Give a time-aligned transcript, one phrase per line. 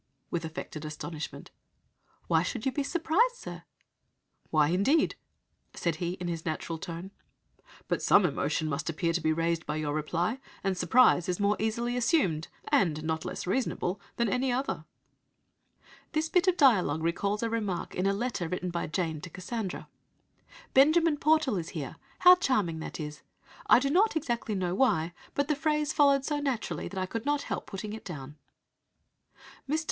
[0.31, 1.51] with affected astonishment.
[2.27, 3.65] "'Why should you be surprised, sir?'"'
[4.49, 5.13] Why, indeed!'
[5.75, 7.11] said he, in his natural tone;
[7.87, 11.55] 'but some emotion must appear to be raised by your reply, and surprise is more
[11.59, 14.85] easily assumed, and not less reasonable, than any other.'"
[16.13, 19.87] This bit of dialogue recalls a remark in a letter written by Jane to Cassandra:
[20.73, 21.97] "Benjamin Portal is here.
[22.19, 23.21] How charming that is!
[23.67, 27.23] I do not exactly know why, but the phrase followed so naturally that I could
[27.23, 28.35] not help putting it down."
[29.69, 29.79] Mr.